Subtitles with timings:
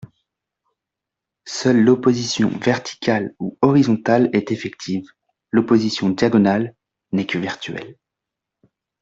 [1.45, 5.05] Seule l'opposition verticale ou horizontale est effective,
[5.51, 6.73] l'opposition diagonale
[7.11, 7.99] n'est que virtuelle.